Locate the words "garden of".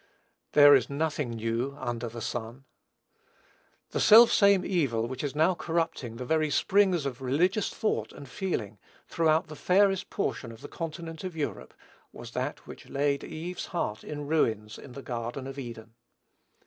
15.03-15.59